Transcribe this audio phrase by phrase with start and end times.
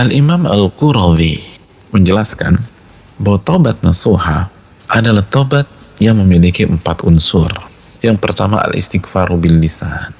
[0.00, 1.36] Al-Imam Al-Qurawi
[1.92, 2.56] menjelaskan
[3.20, 4.48] bahwa tobat nasuha
[4.88, 5.68] adalah tobat
[6.00, 7.52] yang memiliki empat unsur.
[8.00, 10.16] Yang pertama al-istighfaru bil lisan.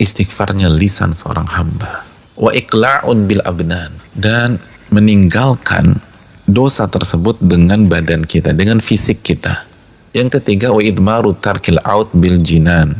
[0.00, 2.08] Istighfarnya lisan seorang hamba.
[2.40, 3.92] Wa iqla'un bil abnan.
[4.16, 4.56] Dan
[4.96, 6.00] meninggalkan
[6.48, 9.52] dosa tersebut dengan badan kita, dengan fisik kita.
[10.16, 12.96] Yang ketiga wa idmaru tarkil out bil jinan.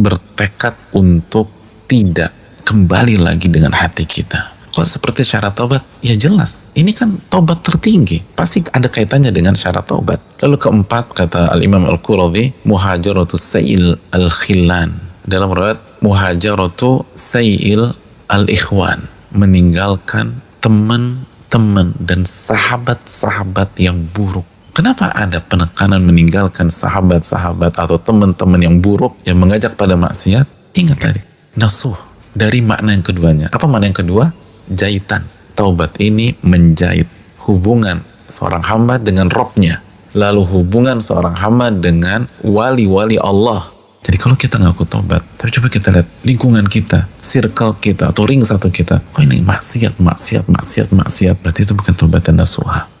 [0.00, 1.52] Bertekad untuk
[1.84, 2.32] tidak
[2.64, 4.47] kembali lagi dengan hati kita
[4.78, 5.82] Kok seperti syarat tobat?
[6.06, 8.22] Ya jelas, ini kan tobat tertinggi.
[8.38, 10.22] Pasti ada kaitannya dengan syarat tobat.
[10.38, 14.94] Lalu keempat, kata Al-Imam Al-Qurawi, muhajaratu sayil al-khilan.
[15.26, 17.90] Dalam riwayat, muhajaratu sayil
[18.30, 19.02] al-ikhwan.
[19.34, 24.46] Meninggalkan teman-teman dan sahabat-sahabat yang buruk.
[24.78, 30.46] Kenapa ada penekanan meninggalkan sahabat-sahabat atau teman-teman yang buruk yang mengajak pada maksiat?
[30.78, 31.20] Ingat tadi,
[31.58, 31.98] nasuh
[32.30, 33.50] dari makna yang keduanya.
[33.50, 34.30] Apa makna yang kedua?
[34.70, 35.24] Jahitan.
[35.58, 37.10] Taubat ini menjahit
[37.48, 37.98] hubungan
[38.30, 39.82] seorang hamba dengan robnya.
[40.14, 43.66] Lalu hubungan seorang hamba dengan wali-wali Allah.
[44.08, 48.40] Jadi kalau kita ngaku taubat, tapi coba kita lihat lingkungan kita, circle kita, atau ring
[48.40, 49.04] satu kita.
[49.18, 51.36] Oh ini maksiat, maksiat, maksiat, maksiat.
[51.44, 52.97] Berarti itu bukan taubat dan nasuha.